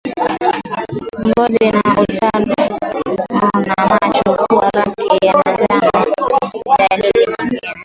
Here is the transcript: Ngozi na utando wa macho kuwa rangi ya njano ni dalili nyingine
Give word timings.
Ngozi 1.27 1.65
na 1.73 1.81
utando 2.03 2.55
wa 3.41 3.49
macho 3.89 4.31
kuwa 4.37 4.69
rangi 4.75 5.07
ya 5.27 5.33
njano 5.33 6.05
ni 6.53 6.61
dalili 6.77 7.25
nyingine 7.27 7.73